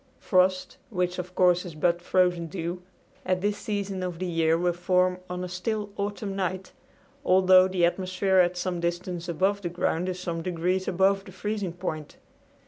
[0.17, 2.81] Frost which of course is but frozen dew
[3.23, 6.71] at this season of the year will form on a still autumn night,
[7.23, 11.73] although the atmosphere at some distance above the ground is some degrees above the freezing
[11.73, 12.17] point.